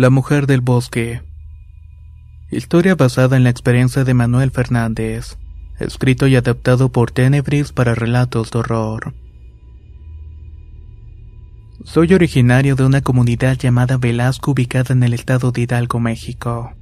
La 0.00 0.08
mujer 0.08 0.46
del 0.46 0.62
bosque. 0.62 1.20
Historia 2.50 2.94
basada 2.94 3.36
en 3.36 3.44
la 3.44 3.50
experiencia 3.50 4.02
de 4.02 4.14
Manuel 4.14 4.50
Fernández. 4.50 5.36
Escrito 5.78 6.26
y 6.26 6.36
adaptado 6.36 6.88
por 6.88 7.10
Tenebris 7.10 7.72
para 7.72 7.94
relatos 7.94 8.50
de 8.50 8.60
horror. 8.60 9.12
Soy 11.84 12.14
originario 12.14 12.76
de 12.76 12.86
una 12.86 13.02
comunidad 13.02 13.58
llamada 13.58 13.98
Velasco 13.98 14.52
ubicada 14.52 14.94
en 14.94 15.02
el 15.02 15.12
estado 15.12 15.52
de 15.52 15.60
Hidalgo, 15.60 16.00
México. 16.00 16.72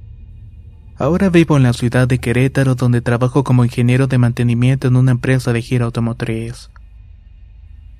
Ahora 0.95 1.27
vivo 1.27 1.57
en 1.57 1.63
la 1.63 1.73
ciudad 1.73 2.07
de 2.07 2.19
Querétaro 2.19 2.75
donde 2.75 3.01
trabajo 3.01 3.43
como 3.43 3.65
ingeniero 3.65 4.07
de 4.07 4.17
mantenimiento 4.17 4.87
en 4.87 4.95
una 4.95 5.11
empresa 5.11 5.51
de 5.51 5.61
giro 5.61 5.83
automotriz. 5.83 6.69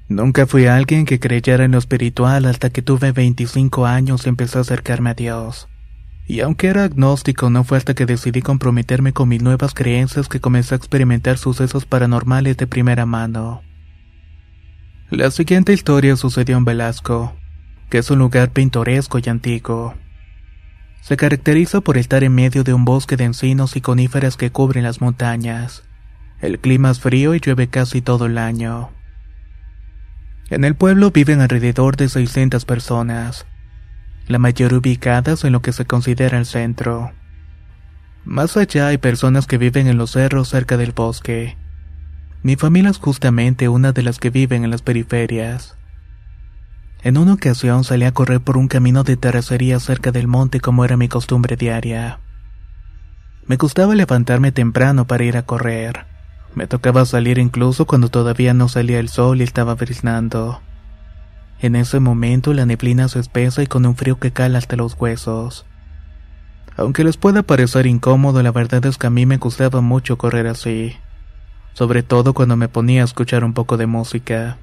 Nunca 0.09 0.47
fui 0.47 0.65
alguien 0.65 1.05
que 1.05 1.19
creyera 1.19 1.65
en 1.65 1.71
lo 1.71 1.77
espiritual 1.77 2.45
hasta 2.45 2.71
que 2.71 2.81
tuve 2.81 3.11
25 3.11 3.85
años 3.85 4.25
y 4.25 4.29
empecé 4.29 4.57
a 4.57 4.61
acercarme 4.61 5.11
a 5.11 5.13
Dios. 5.13 5.69
Y 6.25 6.39
aunque 6.39 6.67
era 6.67 6.83
agnóstico, 6.83 7.51
no 7.51 7.63
fue 7.63 7.77
hasta 7.77 7.93
que 7.93 8.07
decidí 8.07 8.41
comprometerme 8.41 9.13
con 9.13 9.29
mis 9.29 9.43
nuevas 9.43 9.75
creencias 9.75 10.27
que 10.27 10.39
comencé 10.39 10.73
a 10.73 10.77
experimentar 10.77 11.37
sucesos 11.37 11.85
paranormales 11.85 12.57
de 12.57 12.65
primera 12.65 13.05
mano. 13.05 13.61
La 15.11 15.29
siguiente 15.29 15.73
historia 15.73 16.15
sucedió 16.15 16.57
en 16.57 16.65
Velasco, 16.65 17.35
que 17.91 17.99
es 17.99 18.09
un 18.09 18.17
lugar 18.17 18.49
pintoresco 18.49 19.19
y 19.19 19.29
antiguo. 19.29 19.93
Se 21.01 21.17
caracteriza 21.17 21.81
por 21.81 21.97
estar 21.97 22.23
en 22.23 22.33
medio 22.33 22.63
de 22.63 22.73
un 22.73 22.83
bosque 22.83 23.15
de 23.15 23.25
encinos 23.25 23.75
y 23.75 23.81
coníferas 23.81 24.37
que 24.37 24.51
cubren 24.51 24.85
las 24.85 25.01
montañas. 25.01 25.83
El 26.41 26.57
clima 26.57 26.89
es 26.89 26.99
frío 26.99 27.35
y 27.35 27.39
llueve 27.39 27.67
casi 27.67 28.01
todo 28.01 28.25
el 28.25 28.39
año. 28.39 28.89
En 30.49 30.63
el 30.63 30.75
pueblo 30.75 31.11
viven 31.11 31.41
alrededor 31.41 31.95
de 31.95 32.09
600 32.09 32.65
personas, 32.65 33.45
la 34.27 34.39
mayoría 34.39 34.79
ubicadas 34.79 35.43
en 35.43 35.53
lo 35.53 35.61
que 35.61 35.73
se 35.73 35.85
considera 35.85 36.39
el 36.39 36.47
centro. 36.47 37.11
Más 38.25 38.57
allá 38.57 38.87
hay 38.87 38.97
personas 38.97 39.45
que 39.45 39.59
viven 39.59 39.87
en 39.87 39.97
los 39.97 40.11
cerros 40.11 40.49
cerca 40.49 40.75
del 40.75 40.91
bosque. 40.91 41.55
Mi 42.41 42.55
familia 42.55 42.89
es 42.89 42.97
justamente 42.97 43.69
una 43.69 43.91
de 43.91 44.01
las 44.01 44.17
que 44.17 44.31
viven 44.31 44.63
en 44.63 44.71
las 44.71 44.81
periferias. 44.81 45.75
En 47.03 47.17
una 47.17 47.33
ocasión 47.33 47.83
salí 47.83 48.05
a 48.05 48.11
correr 48.11 48.41
por 48.41 48.57
un 48.57 48.67
camino 48.67 49.03
de 49.03 49.17
terracería 49.17 49.79
cerca 49.79 50.11
del 50.11 50.27
monte 50.27 50.59
como 50.59 50.83
era 50.83 50.97
mi 50.97 51.07
costumbre 51.07 51.57
diaria. 51.57 52.19
Me 53.45 53.55
gustaba 53.55 53.93
levantarme 53.93 54.51
temprano 54.51 55.05
para 55.05 55.23
ir 55.23 55.37
a 55.37 55.43
correr. 55.43 56.08
Me 56.55 56.67
tocaba 56.67 57.05
salir 57.05 57.37
incluso 57.37 57.85
cuando 57.85 58.09
todavía 58.09 58.53
no 58.53 58.67
salía 58.67 58.99
el 58.99 59.09
sol 59.09 59.41
y 59.41 59.43
estaba 59.43 59.75
briznando. 59.75 60.61
En 61.61 61.75
ese 61.75 61.99
momento 61.99 62.53
la 62.53 62.65
neblina 62.65 63.07
se 63.07 63.19
espesa 63.19 63.61
y 63.61 63.67
con 63.67 63.85
un 63.85 63.95
frío 63.95 64.19
que 64.19 64.31
cala 64.31 64.57
hasta 64.57 64.75
los 64.75 64.95
huesos. 64.99 65.65
Aunque 66.77 67.03
les 67.03 67.17
pueda 67.17 67.43
parecer 67.43 67.85
incómodo, 67.85 68.41
la 68.41 68.51
verdad 68.51 68.85
es 68.85 68.97
que 68.97 69.07
a 69.07 69.09
mí 69.09 69.25
me 69.25 69.37
gustaba 69.37 69.81
mucho 69.81 70.17
correr 70.17 70.47
así, 70.47 70.95
sobre 71.73 72.03
todo 72.03 72.33
cuando 72.33 72.55
me 72.55 72.69
ponía 72.69 73.01
a 73.01 73.05
escuchar 73.05 73.43
un 73.43 73.53
poco 73.53 73.75
de 73.75 73.85
música. 73.85 74.57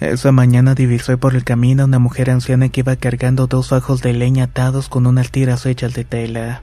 Esa 0.00 0.32
mañana 0.32 0.74
divisé 0.74 1.16
por 1.16 1.34
el 1.34 1.44
camino 1.44 1.82
a 1.82 1.86
una 1.86 1.98
mujer 1.98 2.30
anciana 2.30 2.68
que 2.68 2.80
iba 2.80 2.96
cargando 2.96 3.46
dos 3.46 3.68
fajos 3.68 4.02
de 4.02 4.12
leña 4.12 4.44
atados 4.44 4.88
con 4.88 5.06
unas 5.06 5.30
tiras 5.30 5.66
hechas 5.66 5.94
de 5.94 6.04
tela. 6.04 6.62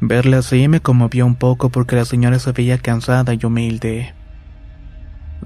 Verla 0.00 0.38
así 0.38 0.68
me 0.68 0.80
conmovió 0.80 1.26
un 1.26 1.34
poco 1.34 1.70
porque 1.70 1.96
la 1.96 2.04
señora 2.04 2.38
se 2.38 2.52
veía 2.52 2.78
cansada 2.78 3.34
y 3.34 3.44
humilde. 3.44 4.14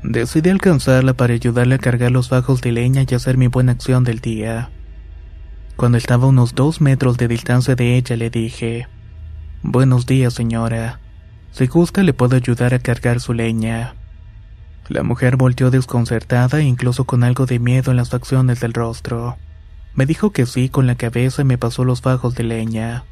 Decidí 0.03 0.51
alcanzarla 0.51 1.15
para 1.15 1.35
ayudarle 1.35 1.77
a 1.77 1.79
cargar 1.79 2.11
los 2.11 2.29
bajos 2.29 2.61
de 2.61 2.73
leña 2.73 3.05
y 3.09 3.15
hacer 3.15 3.39
mi 3.39 3.47
buena 3.47 3.73
acción 3.73 4.05
del 4.05 4.21
día. 4.21 4.71
Cuando 5.77 5.97
estaba 5.97 6.25
a 6.25 6.29
unos 6.29 6.55
dos 6.55 6.81
metros 6.81 7.17
de 7.17 7.29
distancia 7.29 7.75
de 7.75 7.97
ella 7.97 8.17
le 8.17 8.29
dije, 8.29 8.89
Buenos 9.63 10.07
días 10.07 10.35
señora, 10.35 11.01
si 11.53 11.67
gusta 11.67 12.03
le 12.03 12.13
puedo 12.13 12.37
ayudar 12.37 12.75
a 12.75 12.79
cargar 12.79 13.21
su 13.21 13.33
leña. 13.33 13.95
La 14.89 15.03
mujer 15.03 15.37
volteó 15.37 15.71
desconcertada 15.71 16.59
e 16.59 16.65
incluso 16.65 17.05
con 17.05 17.25
algo 17.25 17.47
de 17.47 17.59
miedo 17.59 17.93
en 17.93 17.97
las 17.97 18.11
facciones 18.11 18.61
del 18.61 18.75
rostro. 18.75 19.39
Me 19.95 20.05
dijo 20.05 20.31
que 20.33 20.47
sí 20.47 20.69
con 20.69 20.87
la 20.87 20.97
cabeza 20.97 21.43
y 21.43 21.45
me 21.45 21.59
pasó 21.59 21.85
los 21.85 22.03
bajos 22.03 22.35
de 22.35 22.43
leña. 22.43 23.05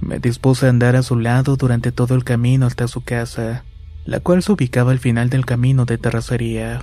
Me 0.00 0.18
dispuse 0.18 0.66
a 0.66 0.70
andar 0.70 0.96
a 0.96 1.02
su 1.02 1.16
lado 1.16 1.56
durante 1.56 1.92
todo 1.92 2.14
el 2.14 2.24
camino 2.24 2.66
hasta 2.66 2.88
su 2.88 3.02
casa, 3.02 3.64
la 4.04 4.20
cual 4.20 4.42
se 4.42 4.52
ubicaba 4.52 4.92
al 4.92 4.98
final 4.98 5.30
del 5.30 5.46
camino 5.46 5.84
de 5.84 5.98
terracería. 5.98 6.82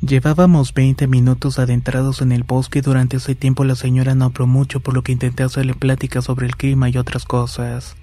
Llevábamos 0.00 0.74
20 0.74 1.08
minutos 1.08 1.58
adentrados 1.58 2.22
en 2.22 2.30
el 2.30 2.44
bosque 2.44 2.78
y 2.78 2.82
durante 2.82 3.16
ese 3.16 3.34
tiempo 3.34 3.64
la 3.64 3.74
señora 3.74 4.14
no 4.14 4.26
habló 4.26 4.46
mucho 4.46 4.78
por 4.78 4.94
lo 4.94 5.02
que 5.02 5.10
intenté 5.10 5.42
hacerle 5.42 5.74
plática 5.74 6.22
sobre 6.22 6.46
el 6.46 6.56
clima 6.56 6.88
y 6.88 6.98
otras 6.98 7.24
cosas. 7.24 7.96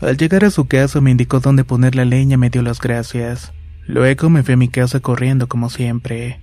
Al 0.00 0.16
llegar 0.16 0.44
a 0.44 0.50
su 0.50 0.66
casa 0.66 1.00
me 1.00 1.10
indicó 1.10 1.40
dónde 1.40 1.64
poner 1.64 1.96
la 1.96 2.04
leña 2.04 2.34
y 2.34 2.38
me 2.38 2.50
dio 2.50 2.62
las 2.62 2.80
gracias. 2.80 3.52
Luego 3.86 4.30
me 4.30 4.44
fui 4.44 4.54
a 4.54 4.58
mi 4.58 4.68
casa 4.68 5.00
corriendo 5.00 5.48
como 5.48 5.70
siempre. 5.70 6.40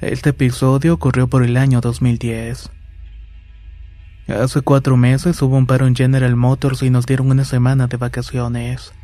Este 0.00 0.30
episodio 0.30 0.92
ocurrió 0.92 1.28
por 1.28 1.42
el 1.42 1.56
año 1.56 1.80
2010. 1.80 2.70
Hace 4.26 4.62
cuatro 4.62 4.96
meses 4.96 5.42
hubo 5.42 5.58
un 5.58 5.66
paro 5.66 5.86
en 5.86 5.94
General 5.94 6.34
Motors 6.34 6.82
y 6.82 6.88
nos 6.88 7.04
dieron 7.04 7.30
una 7.30 7.44
semana 7.44 7.88
de 7.88 7.98
vacaciones. 7.98 8.94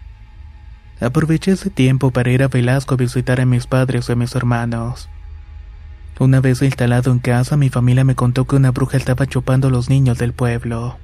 Aproveché 0.99 1.53
ese 1.53 1.69
tiempo 1.69 2.11
para 2.11 2.31
ir 2.31 2.43
a 2.43 2.49
Velasco 2.49 2.95
a 2.95 2.97
visitar 2.97 3.39
a 3.39 3.45
mis 3.45 3.67
padres 3.67 4.09
y 4.09 4.13
a 4.13 4.17
mis 4.17 4.35
hermanos. 4.35 5.11
Una 6.19 6.41
vez 6.41 6.63
instalado 6.63 7.13
en 7.13 7.19
casa, 7.19 7.59
mi 7.59 7.69
familia 7.69 8.03
me 8.03 8.15
contó 8.15 8.47
que 8.47 8.57
una 8.57 8.71
bruja 8.71 8.97
estaba 8.97 9.27
chupando 9.27 9.69
a 9.69 9.71
los 9.71 9.91
niños 9.91 10.17
del 10.17 10.33
pueblo. 10.33 10.97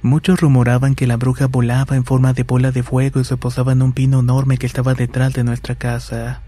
Muchos 0.00 0.40
rumoraban 0.40 0.94
que 0.94 1.06
la 1.06 1.16
bruja 1.16 1.48
volaba 1.48 1.96
en 1.96 2.04
forma 2.04 2.32
de 2.32 2.44
bola 2.44 2.72
de 2.72 2.82
fuego 2.82 3.20
y 3.20 3.24
se 3.24 3.36
posaba 3.36 3.72
en 3.72 3.82
un 3.82 3.92
pino 3.92 4.20
enorme 4.20 4.56
que 4.56 4.66
estaba 4.66 4.94
detrás 4.94 5.34
de 5.34 5.44
nuestra 5.44 5.74
casa. 5.74 6.40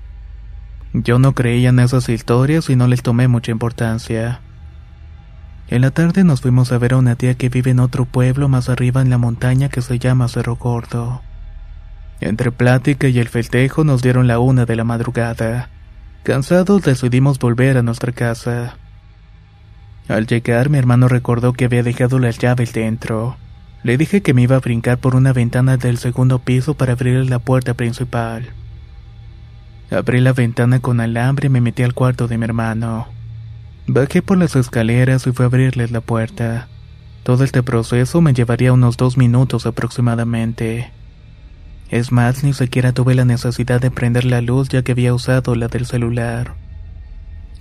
Yo 0.95 1.19
no 1.19 1.35
creía 1.35 1.69
en 1.69 1.79
esas 1.79 2.09
historias 2.09 2.71
y 2.71 2.77
no 2.77 2.87
les 2.87 3.03
tomé 3.03 3.29
mucha 3.29 3.51
importancia. 3.51 4.41
En 5.71 5.83
la 5.83 5.91
tarde 5.91 6.25
nos 6.25 6.41
fuimos 6.41 6.73
a 6.73 6.79
ver 6.79 6.95
a 6.95 6.97
una 6.97 7.15
tía 7.15 7.35
que 7.35 7.51
vive 7.51 7.71
en 7.71 7.81
otro 7.81 8.07
pueblo 8.07 8.49
más 8.49 8.71
arriba 8.71 9.03
en 9.03 9.11
la 9.11 9.19
montaña 9.19 9.69
que 9.69 9.83
se 9.83 9.99
llama 9.99 10.29
Cerro 10.29 10.57
Gordo. 10.57 11.21
Entre 12.21 12.51
plática 12.51 13.09
y 13.09 13.19
el 13.19 13.29
festejo 13.29 13.85
nos 13.85 14.01
dieron 14.01 14.27
la 14.27 14.39
una 14.39 14.65
de 14.65 14.77
la 14.77 14.85
madrugada. 14.85 15.69
Cansados 16.23 16.83
decidimos 16.83 17.39
volver 17.39 17.77
a 17.77 17.83
nuestra 17.83 18.13
casa. 18.13 18.77
Al 20.09 20.27
llegar 20.27 20.71
mi 20.71 20.79
hermano 20.79 21.07
recordó 21.07 21.53
que 21.53 21.67
había 21.67 21.83
dejado 21.83 22.19
las 22.19 22.39
llaves 22.39 22.73
dentro. 22.73 23.37
Le 23.83 23.99
dije 23.99 24.23
que 24.23 24.33
me 24.33 24.43
iba 24.43 24.57
a 24.57 24.61
brincar 24.61 24.97
por 24.99 25.15
una 25.15 25.35
ventana 25.35 25.77
del 25.77 25.99
segundo 25.99 26.39
piso 26.39 26.75
para 26.75 26.95
abrir 26.95 27.29
la 27.29 27.39
puerta 27.39 27.75
principal. 27.75 28.47
Abrí 29.91 30.21
la 30.21 30.33
ventana 30.33 30.81
con 30.81 31.01
alambre 31.01 31.47
y 31.47 31.51
me 31.51 31.61
metí 31.61 31.83
al 31.83 31.95
cuarto 31.95 32.27
de 32.27 32.39
mi 32.39 32.45
hermano. 32.45 33.18
Bajé 33.91 34.21
por 34.21 34.37
las 34.37 34.55
escaleras 34.55 35.27
y 35.27 35.33
fui 35.33 35.45
a 35.45 35.47
abrirles 35.47 35.91
la 35.91 36.03
puerta. 36.03 36.69
Todo 37.23 37.43
este 37.43 37.63
proceso 37.63 38.21
me 38.21 38.35
llevaría 38.35 38.75
unos 38.75 38.99
dos 38.99 39.17
minutos 39.17 39.65
aproximadamente. 39.65 40.93
Es 41.89 42.13
más, 42.13 42.45
ni 42.45 42.53
siquiera 42.53 42.93
tuve 42.93 43.15
la 43.15 43.25
necesidad 43.25 43.81
de 43.81 43.91
prender 43.91 44.27
la 44.27 44.43
luz 44.43 44.69
ya 44.69 44.83
que 44.83 44.93
había 44.93 45.15
usado 45.15 45.55
la 45.55 45.69
del 45.69 45.87
celular. 45.87 46.55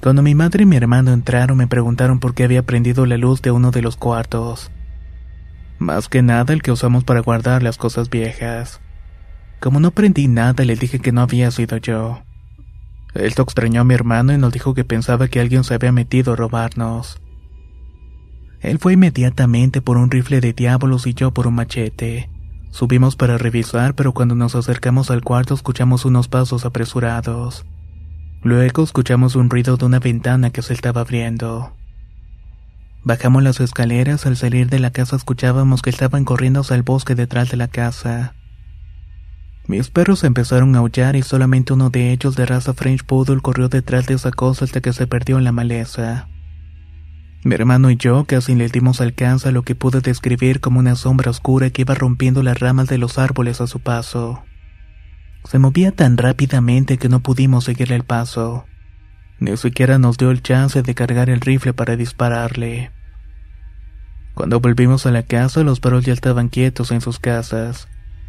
Cuando 0.03 0.21
mi 0.21 0.35
madre 0.35 0.63
y 0.63 0.65
mi 0.65 0.75
hermano 0.75 1.13
entraron 1.13 1.57
me 1.57 1.68
preguntaron 1.68 2.19
por 2.19 2.35
qué 2.35 2.44
había 2.44 2.65
prendido 2.65 3.06
la 3.06 3.15
luz 3.15 3.41
de 3.41 3.51
uno 3.51 3.71
de 3.71 3.81
los 3.81 3.95
cuartos. 3.95 4.69
Más 5.80 6.09
que 6.09 6.23
nada 6.23 6.53
el 6.53 6.62
que 6.62 6.73
usamos 6.73 7.06
para 7.06 7.21
guardar 7.21 7.63
las 7.63 7.77
cosas 7.77 8.09
viejas. 8.09 8.81
Como 9.62 9.80
no 9.80 9.91
prendí 9.91 10.27
nada, 10.27 10.65
le 10.65 10.75
dije 10.75 11.00
que 11.00 11.13
no 11.13 11.21
había 11.21 11.51
sido 11.51 11.77
yo. 11.77 12.21
Esto 13.18 13.42
extrañó 13.42 13.81
a 13.81 13.84
mi 13.84 13.94
hermano 13.94 14.34
y 14.34 14.38
nos 14.38 14.54
dijo 14.54 14.74
que 14.74 14.86
pensaba 14.86 15.28
que 15.28 15.40
alguien 15.40 15.64
se 15.64 15.74
había 15.74 15.92
metido 15.92 16.34
a 16.34 16.36
robarnos. 16.36 17.19
Él 18.60 18.80
fue 18.80 18.94
inmediatamente 18.94 19.81
por 19.81 19.98
un 19.98 20.12
rifle 20.12 20.42
de 20.42 20.54
diablos 20.54 21.08
y 21.08 21.14
yo 21.14 21.31
por 21.31 21.48
un 21.48 21.56
machete. 21.56 22.30
Subimos 22.69 23.16
para 23.16 23.38
revisar, 23.38 23.96
pero 23.96 24.14
cuando 24.14 24.36
nos 24.36 24.56
acercamos 24.56 25.10
al 25.10 25.24
cuarto 25.24 25.54
escuchamos 25.54 26.06
unos 26.06 26.28
pasos 26.28 26.66
apresurados. 26.66 27.66
Luego 28.44 28.84
escuchamos 28.84 29.36
un 29.36 29.50
ruido 29.50 29.78
de 29.78 29.86
una 29.86 30.00
ventana 30.00 30.52
que 30.52 30.62
se 30.62 30.74
estaba 30.74 31.02
abriendo. 31.02 31.74
Bajamos 33.04 33.42
las 33.42 33.60
escaleras, 33.60 34.25
al 34.25 34.38
salir 34.38 34.69
de 34.69 34.80
la 34.80 34.92
casa 34.92 35.16
escuchábamos 35.16 35.81
que 35.81 35.90
estaban 35.90 36.24
corriendo 36.25 36.60
hacia 36.60 36.75
el 36.75 36.84
bosque 36.84 37.16
detrás 37.16 37.50
de 37.50 37.58
la 37.58 37.68
casa. 37.68 38.36
Mis 39.68 39.90
perros 39.90 40.24
empezaron 40.24 40.74
a 40.75 40.80
aullar 40.80 41.18
y 41.18 41.24
solamente 41.24 41.74
uno 41.74 41.90
de 41.90 42.14
ellos 42.14 42.38
de 42.38 42.46
raza 42.46 42.74
French 42.74 43.04
Poodle 43.04 43.42
corrió 43.42 43.68
detrás 43.68 44.06
de 44.06 44.14
esa 44.14 44.31
cosa 44.31 44.64
hasta 44.64 44.80
que 44.80 44.94
se 44.94 45.08
perdió 45.08 45.38
en 45.38 45.44
la 45.44 45.52
maleza. 45.52 46.30
Mi 47.44 47.54
hermano 47.54 47.92
y 47.92 47.98
yo 47.98 48.24
casi 48.24 48.56
le 48.56 48.69
dimos 48.69 49.02
alcance 49.02 49.50
a 49.50 49.52
lo 49.52 49.64
que 49.64 49.75
pude 49.75 50.00
describir 50.00 50.62
como 50.62 50.80
una 50.80 50.96
sombra 50.96 51.31
oscura 51.31 51.69
que 51.69 51.81
iba 51.81 51.96
rompiendo 51.96 52.44
las 52.44 52.60
ramas 52.60 52.88
de 52.88 52.98
los 52.98 53.18
árboles 53.18 53.60
a 53.60 53.68
su 53.68 53.81
paso. 53.81 54.42
Se 55.44 55.60
movía 55.60 55.92
tan 55.92 56.18
rápidamente 56.18 56.98
que 56.98 57.10
no 57.10 57.19
pudimos 57.19 57.66
seguirle 57.66 57.96
el 57.96 58.04
paso. 58.04 58.66
Ni 59.40 59.56
siquiera 59.58 60.00
nos 60.00 60.18
dio 60.18 60.31
el 60.31 60.42
chance 60.42 60.81
de 60.81 60.96
cargar 60.96 61.30
el 61.30 61.42
rifle 61.42 61.74
para 61.74 61.98
dispararle. 61.98 62.92
Cuando 64.34 64.62
volvimos 64.62 65.06
a 65.06 65.12
la 65.12 65.24
casa, 65.24 65.64
los 65.64 65.81
perros 65.81 66.06
ya 66.06 66.14
estaban 66.14 66.48
quietos 66.48 66.92
en 66.92 67.02
sus 67.02 67.19
casas. 67.19 67.88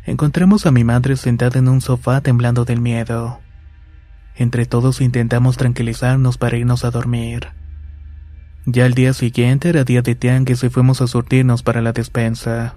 Encontramos 0.09 0.65
a 0.65 0.71
mi 0.71 0.85
madre 0.85 1.19
sentada 1.19 1.59
en 1.59 1.69
un 1.69 1.83
sofá 1.83 2.23
temblando 2.23 2.65
del 2.65 2.81
miedo. 2.81 3.41
Entre 4.37 4.65
todos 4.65 5.03
intentamos 5.03 5.59
tranquilizarnos 5.59 6.39
para 6.39 6.57
irnos 6.57 6.87
a 6.87 6.91
dormir. 6.91 7.49
Ya 8.65 8.87
el 8.87 8.95
día 8.95 9.13
siguiente 9.13 9.69
era 9.69 9.85
día 9.85 10.01
de 10.01 10.15
tianguis 10.15 10.65
y 10.65 10.71
fuimos 10.71 11.03
a 11.03 11.09
surtirnos 11.09 11.63
para 11.63 11.83
la 11.83 11.93
despensa. 11.93 12.77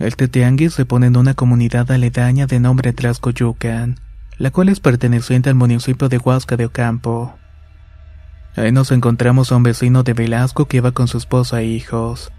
Este 0.00 0.26
tianguis 0.26 0.74
se 0.74 0.84
pone 0.84 1.06
en 1.06 1.16
una 1.16 1.34
comunidad 1.34 1.88
aledaña 1.92 2.48
de 2.48 2.58
nombre 2.58 2.92
Tlaxcoyucan, 2.92 4.00
la 4.36 4.50
cual 4.50 4.68
es 4.68 4.80
perteneciente 4.80 5.48
al 5.48 5.54
municipio 5.54 6.08
de 6.08 6.18
Huasca 6.18 6.56
de 6.56 6.66
Ocampo. 6.66 7.36
Ahí 8.56 8.72
nos 8.72 8.90
encontramos 8.90 9.52
a 9.52 9.56
un 9.56 9.62
vecino 9.62 10.02
de 10.02 10.12
Velasco 10.12 10.66
que 10.66 10.78
iba 10.78 10.90
con 10.90 11.06
su 11.06 11.18
esposa 11.18 11.60
e 11.60 11.66
hijos. 11.66 12.32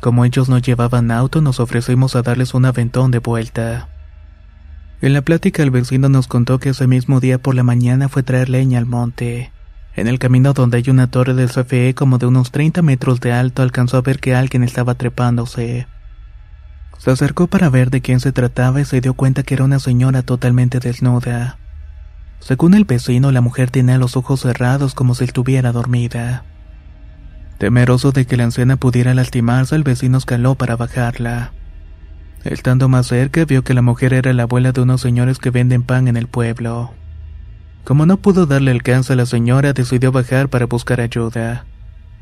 Como 0.00 0.24
ellos 0.24 0.48
no 0.48 0.58
llevaban 0.58 1.10
auto, 1.10 1.40
nos 1.40 1.60
ofrecimos 1.60 2.16
a 2.16 2.22
darles 2.22 2.54
un 2.54 2.64
aventón 2.64 3.10
de 3.10 3.18
vuelta. 3.18 3.88
En 5.00 5.12
la 5.12 5.22
plática 5.22 5.62
el 5.62 5.70
vecino 5.70 6.08
nos 6.08 6.26
contó 6.26 6.58
que 6.58 6.70
ese 6.70 6.86
mismo 6.86 7.20
día 7.20 7.38
por 7.38 7.54
la 7.54 7.62
mañana 7.62 8.08
fue 8.08 8.22
traer 8.22 8.48
leña 8.48 8.78
al 8.78 8.86
monte. 8.86 9.52
En 9.94 10.08
el 10.08 10.18
camino 10.18 10.52
donde 10.52 10.78
hay 10.78 10.90
una 10.90 11.10
torre 11.10 11.34
del 11.34 11.50
CFE 11.50 11.94
como 11.94 12.18
de 12.18 12.26
unos 12.26 12.50
30 12.50 12.82
metros 12.82 13.20
de 13.20 13.32
alto 13.32 13.62
alcanzó 13.62 13.96
a 13.96 14.02
ver 14.02 14.20
que 14.20 14.34
alguien 14.34 14.62
estaba 14.62 14.94
trepándose. 14.94 15.86
Se 16.98 17.10
acercó 17.10 17.46
para 17.46 17.68
ver 17.70 17.90
de 17.90 18.00
quién 18.00 18.20
se 18.20 18.32
trataba 18.32 18.80
y 18.80 18.84
se 18.84 19.00
dio 19.00 19.14
cuenta 19.14 19.42
que 19.42 19.54
era 19.54 19.64
una 19.64 19.78
señora 19.78 20.22
totalmente 20.22 20.80
desnuda. 20.80 21.58
Según 22.40 22.74
el 22.74 22.84
vecino, 22.84 23.32
la 23.32 23.40
mujer 23.40 23.70
tenía 23.70 23.98
los 23.98 24.16
ojos 24.16 24.40
cerrados 24.40 24.94
como 24.94 25.14
si 25.14 25.24
estuviera 25.24 25.72
dormida. 25.72 26.44
Temeroso 27.58 28.12
de 28.12 28.26
que 28.26 28.36
la 28.36 28.44
anciana 28.44 28.76
pudiera 28.76 29.14
lastimarse, 29.14 29.74
el 29.74 29.82
vecino 29.82 30.18
escaló 30.18 30.56
para 30.56 30.76
bajarla. 30.76 31.52
Estando 32.44 32.88
más 32.88 33.06
cerca, 33.06 33.44
vio 33.44 33.64
que 33.64 33.74
la 33.74 33.82
mujer 33.82 34.12
era 34.12 34.32
la 34.32 34.44
abuela 34.44 34.72
de 34.72 34.82
unos 34.82 35.00
señores 35.00 35.38
que 35.38 35.50
venden 35.50 35.82
pan 35.82 36.06
en 36.06 36.16
el 36.16 36.26
pueblo. 36.26 36.92
Como 37.84 38.04
no 38.04 38.18
pudo 38.18 38.46
darle 38.46 38.72
alcance 38.72 39.14
a 39.14 39.16
la 39.16 39.26
señora, 39.26 39.72
decidió 39.72 40.12
bajar 40.12 40.48
para 40.48 40.66
buscar 40.66 41.00
ayuda. 41.00 41.64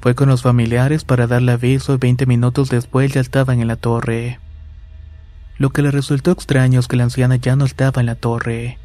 Fue 0.00 0.14
con 0.14 0.28
los 0.28 0.42
familiares 0.42 1.04
para 1.04 1.26
darle 1.26 1.52
aviso 1.52 1.94
y 1.94 1.98
20 1.98 2.26
minutos 2.26 2.68
después 2.68 3.12
ya 3.12 3.20
estaban 3.20 3.60
en 3.60 3.68
la 3.68 3.76
torre. 3.76 4.38
Lo 5.58 5.70
que 5.70 5.82
le 5.82 5.90
resultó 5.90 6.30
extraño 6.30 6.78
es 6.78 6.88
que 6.88 6.96
la 6.96 7.04
anciana 7.04 7.36
ya 7.36 7.56
no 7.56 7.64
estaba 7.64 8.00
en 8.00 8.06
la 8.06 8.14
torre. 8.14 8.78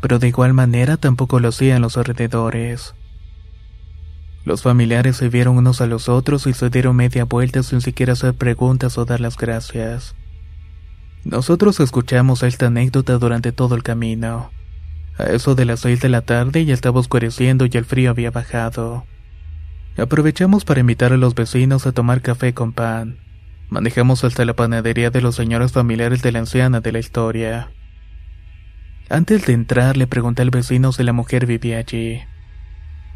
Pero 0.00 0.18
de 0.18 0.28
igual 0.28 0.54
manera 0.54 0.96
tampoco 0.96 1.38
lo 1.40 1.48
hacían 1.48 1.82
los 1.82 1.96
alrededores. 1.98 2.94
Los 4.44 4.62
familiares 4.62 5.16
se 5.16 5.28
vieron 5.28 5.58
unos 5.58 5.80
a 5.80 5.86
los 5.86 6.08
otros 6.08 6.46
y 6.46 6.54
se 6.54 6.70
dieron 6.70 6.96
media 6.96 7.24
vuelta 7.24 7.62
sin 7.62 7.80
siquiera 7.80 8.14
hacer 8.14 8.34
preguntas 8.34 8.96
o 8.96 9.04
dar 9.04 9.20
las 9.20 9.36
gracias. 9.36 10.14
Nosotros 11.24 11.80
escuchamos 11.80 12.42
esta 12.42 12.66
anécdota 12.68 13.18
durante 13.18 13.52
todo 13.52 13.74
el 13.74 13.82
camino. 13.82 14.50
A 15.18 15.24
eso 15.24 15.54
de 15.54 15.66
las 15.66 15.80
seis 15.80 16.00
de 16.00 16.08
la 16.08 16.22
tarde 16.22 16.64
ya 16.64 16.72
estaba 16.72 17.00
oscureciendo 17.00 17.66
y 17.66 17.70
el 17.74 17.84
frío 17.84 18.10
había 18.10 18.30
bajado. 18.30 19.04
Aprovechamos 19.98 20.64
para 20.64 20.80
invitar 20.80 21.12
a 21.12 21.18
los 21.18 21.34
vecinos 21.34 21.86
a 21.86 21.92
tomar 21.92 22.22
café 22.22 22.54
con 22.54 22.72
pan. 22.72 23.18
Manejamos 23.68 24.24
hasta 24.24 24.46
la 24.46 24.54
panadería 24.54 25.10
de 25.10 25.20
los 25.20 25.34
señores 25.34 25.72
familiares 25.72 26.22
de 26.22 26.32
la 26.32 26.38
anciana 26.38 26.80
de 26.80 26.92
la 26.92 26.98
historia. 27.00 27.70
Antes 29.10 29.44
de 29.44 29.52
entrar 29.52 29.98
le 29.98 30.06
pregunté 30.06 30.40
al 30.40 30.50
vecino 30.50 30.92
si 30.92 31.02
la 31.02 31.12
mujer 31.12 31.44
vivía 31.44 31.78
allí. 31.78 32.22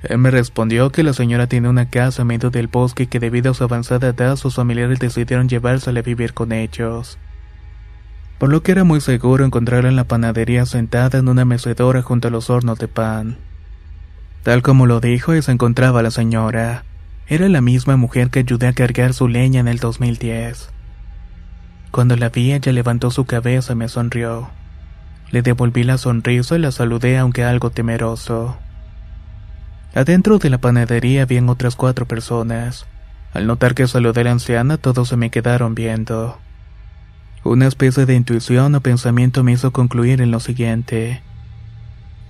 Él 0.08 0.18
me 0.18 0.30
respondió 0.30 0.90
que 0.90 1.02
la 1.02 1.12
señora 1.12 1.46
tiene 1.46 1.68
una 1.68 1.88
casa 1.88 2.22
en 2.22 2.28
medio 2.28 2.50
del 2.50 2.68
bosque 2.68 3.06
que 3.06 3.20
debido 3.20 3.50
a 3.50 3.54
su 3.54 3.64
avanzada 3.64 4.08
edad 4.08 4.36
sus 4.36 4.54
familiares 4.54 4.98
decidieron 4.98 5.48
llevársela 5.48 6.00
a 6.00 6.02
vivir 6.02 6.34
con 6.34 6.52
ellos 6.52 7.18
por 8.38 8.50
lo 8.50 8.62
que 8.62 8.72
era 8.72 8.84
muy 8.84 9.00
seguro 9.00 9.44
encontrarla 9.44 9.88
en 9.88 9.96
la 9.96 10.04
panadería 10.04 10.66
sentada 10.66 11.18
en 11.18 11.28
una 11.28 11.44
mecedora 11.44 12.02
junto 12.02 12.28
a 12.28 12.30
los 12.30 12.50
hornos 12.50 12.78
de 12.78 12.88
pan. 12.88 13.38
Tal 14.42 14.62
como 14.62 14.86
lo 14.86 15.00
dijo, 15.00 15.34
y 15.34 15.40
se 15.40 15.52
encontraba 15.52 16.02
la 16.02 16.10
señora. 16.10 16.84
Era 17.26 17.48
la 17.48 17.62
misma 17.62 17.96
mujer 17.96 18.28
que 18.28 18.40
ayudé 18.40 18.66
a 18.66 18.74
cargar 18.74 19.14
su 19.14 19.28
leña 19.28 19.60
en 19.60 19.68
el 19.68 19.78
2010. 19.78 20.70
Cuando 21.90 22.16
la 22.16 22.28
vi, 22.28 22.52
ella 22.52 22.72
levantó 22.72 23.10
su 23.10 23.24
cabeza 23.24 23.72
y 23.72 23.76
me 23.76 23.88
sonrió. 23.88 24.50
Le 25.30 25.40
devolví 25.40 25.84
la 25.84 25.96
sonrisa 25.96 26.56
y 26.56 26.58
la 26.58 26.72
saludé 26.72 27.16
aunque 27.16 27.44
algo 27.44 27.70
temeroso. 27.70 28.58
Adentro 29.94 30.38
de 30.38 30.50
la 30.50 30.58
panadería 30.58 31.22
habían 31.22 31.48
otras 31.48 31.76
cuatro 31.76 32.06
personas. 32.06 32.84
Al 33.32 33.46
notar 33.46 33.74
que 33.74 33.86
saludé 33.86 34.22
a 34.22 34.24
la 34.24 34.32
anciana, 34.32 34.76
todos 34.76 35.08
se 35.08 35.16
me 35.16 35.30
quedaron 35.30 35.76
viendo. 35.76 36.36
Una 37.44 37.68
especie 37.68 38.04
de 38.04 38.16
intuición 38.16 38.74
o 38.74 38.80
pensamiento 38.80 39.44
me 39.44 39.52
hizo 39.52 39.70
concluir 39.70 40.20
en 40.20 40.32
lo 40.32 40.40
siguiente. 40.40 41.22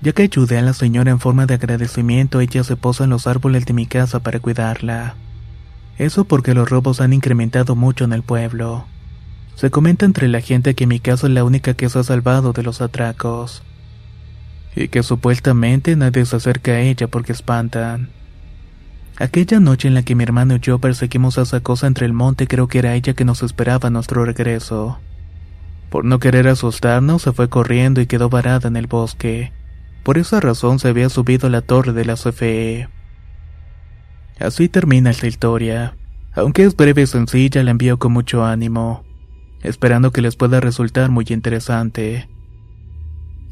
Ya 0.02 0.12
que 0.12 0.24
ayudé 0.24 0.58
a 0.58 0.62
la 0.62 0.74
señora 0.74 1.10
en 1.10 1.20
forma 1.20 1.46
de 1.46 1.54
agradecimiento, 1.54 2.40
ella 2.40 2.64
se 2.64 2.76
posa 2.76 3.04
en 3.04 3.10
los 3.10 3.26
árboles 3.26 3.64
de 3.64 3.72
mi 3.72 3.86
casa 3.86 4.20
para 4.20 4.40
cuidarla. 4.40 5.14
Eso 5.96 6.24
porque 6.24 6.52
los 6.52 6.68
robos 6.68 7.00
han 7.00 7.14
incrementado 7.14 7.76
mucho 7.76 8.04
en 8.04 8.12
el 8.12 8.22
pueblo. 8.22 8.84
Se 9.54 9.70
comenta 9.70 10.04
entre 10.04 10.28
la 10.28 10.42
gente 10.42 10.74
que 10.74 10.86
mi 10.86 11.00
casa 11.00 11.28
es 11.28 11.32
la 11.32 11.44
única 11.44 11.72
que 11.72 11.88
se 11.88 11.98
ha 12.00 12.02
salvado 12.02 12.52
de 12.52 12.62
los 12.62 12.82
atracos. 12.82 13.62
Y 14.76 14.88
que 14.88 15.02
supuestamente 15.02 15.96
nadie 15.96 16.24
se 16.26 16.36
acerca 16.36 16.72
a 16.72 16.80
ella 16.80 17.08
porque 17.08 17.32
espantan. 17.32 18.10
Aquella 19.16 19.60
noche 19.60 19.86
en 19.86 19.94
la 19.94 20.02
que 20.02 20.16
mi 20.16 20.24
hermano 20.24 20.56
y 20.56 20.60
yo 20.60 20.80
perseguimos 20.80 21.38
a 21.38 21.42
esa 21.42 21.60
cosa 21.60 21.86
entre 21.86 22.04
el 22.06 22.12
monte, 22.12 22.48
creo 22.48 22.66
que 22.66 22.80
era 22.80 22.94
ella 22.94 23.14
que 23.14 23.24
nos 23.24 23.42
esperaba 23.44 23.86
a 23.86 23.90
nuestro 23.90 24.24
regreso. 24.24 24.98
Por 25.88 26.04
no 26.04 26.18
querer 26.18 26.48
asustarnos, 26.48 27.22
se 27.22 27.32
fue 27.32 27.48
corriendo 27.48 28.00
y 28.00 28.06
quedó 28.06 28.28
varada 28.28 28.68
en 28.68 28.76
el 28.76 28.88
bosque. 28.88 29.52
Por 30.02 30.18
esa 30.18 30.40
razón 30.40 30.80
se 30.80 30.88
había 30.88 31.08
subido 31.08 31.46
a 31.46 31.50
la 31.50 31.62
torre 31.62 31.92
de 31.92 32.04
la 32.04 32.14
CFE. 32.14 32.88
Así 34.40 34.68
termina 34.68 35.10
esta 35.10 35.28
historia. 35.28 35.96
Aunque 36.34 36.64
es 36.64 36.74
breve 36.74 37.02
y 37.02 37.06
sencilla, 37.06 37.62
la 37.62 37.70
envío 37.70 38.00
con 38.00 38.12
mucho 38.12 38.44
ánimo, 38.44 39.04
esperando 39.62 40.10
que 40.10 40.20
les 40.20 40.34
pueda 40.34 40.58
resultar 40.58 41.10
muy 41.10 41.24
interesante. 41.28 42.28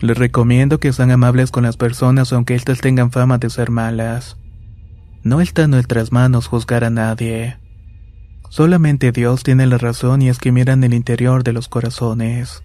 Les 0.03 0.19
recomiendo 0.19 0.81
que 0.81 0.93
sean 0.93 1.13
amables 1.13 1.53
con 1.53 1.63
las 1.63 1.77
personas 1.77 2.33
aunque 2.33 2.57
éstas 2.57 2.81
tengan 2.81 3.13
fama 3.13 3.39
de 3.39 3.49
ser 3.49 3.71
malas. 3.71 4.37
No 5.23 5.41
está 5.41 5.63
en 5.63 5.71
nuestras 5.71 6.11
manos 6.11 6.49
juzgar 6.49 6.83
a 6.83 6.91
nadie. 6.91 7.57
Solamente 8.51 9.13
Dios 9.13 9.45
tiene 9.45 9.65
la 9.65 9.79
razón 9.79 10.21
y 10.21 10.29
es 10.29 10.39
que 10.41 10.51
miran 10.51 10.83
el 10.83 10.93
interior 10.93 11.45
de 11.45 11.53
los 11.53 11.69
corazones. 11.69 12.65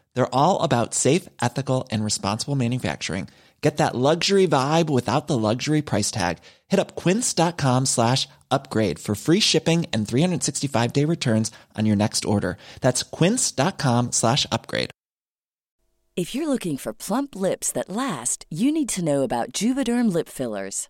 They're 0.15 0.35
all 0.35 0.61
about 0.63 0.93
safe, 0.93 1.29
ethical, 1.41 1.87
and 1.91 2.03
responsible 2.03 2.55
manufacturing. 2.55 3.27
Get 3.61 3.77
that 3.77 3.95
luxury 3.95 4.47
vibe 4.47 4.89
without 4.89 5.27
the 5.27 5.37
luxury 5.37 5.83
price 5.83 6.09
tag. 6.09 6.39
Hit 6.67 6.79
up 6.79 6.95
quince.com 6.95 7.85
slash 7.85 8.27
upgrade 8.49 8.97
for 8.97 9.13
free 9.13 9.39
shipping 9.39 9.85
and 9.93 10.07
365 10.07 10.93
day 10.93 11.05
returns 11.05 11.51
on 11.77 11.85
your 11.85 11.95
next 11.95 12.25
order. 12.25 12.57
That's 12.81 13.03
quince.com 13.03 14.11
slash 14.11 14.47
upgrade. 14.51 14.89
If 16.17 16.35
you're 16.35 16.49
looking 16.49 16.75
for 16.75 16.91
plump 16.91 17.35
lips 17.35 17.71
that 17.71 17.89
last, 17.89 18.45
you 18.49 18.71
need 18.71 18.89
to 18.89 19.03
know 19.03 19.21
about 19.21 19.53
Juvederm 19.53 20.11
lip 20.11 20.27
fillers. 20.27 20.89